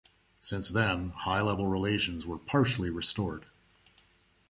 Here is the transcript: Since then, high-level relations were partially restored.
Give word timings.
Since 0.39 0.69
then, 0.69 1.11
high-level 1.11 1.67
relations 1.67 2.25
were 2.25 2.39
partially 2.39 2.89
restored. 2.89 3.45